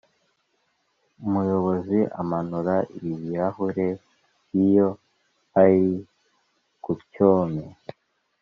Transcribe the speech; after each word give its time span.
umuyobozi 1.25 1.99
amanura 2.21 2.75
ibirahure 3.07 3.87
iyo 4.63 4.87
ari 5.61 5.83
kucyome 6.83 7.63